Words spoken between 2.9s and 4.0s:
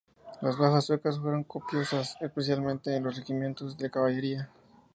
en los regimientos de